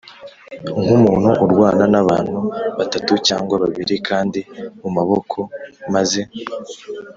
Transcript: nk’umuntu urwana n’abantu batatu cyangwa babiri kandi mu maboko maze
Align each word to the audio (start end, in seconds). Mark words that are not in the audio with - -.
nk’umuntu 0.83 1.29
urwana 1.45 1.83
n’abantu 1.93 2.39
batatu 2.77 3.11
cyangwa 3.27 3.55
babiri 3.63 3.95
kandi 4.07 4.39
mu 4.81 4.89
maboko 4.97 5.37
maze 5.93 6.21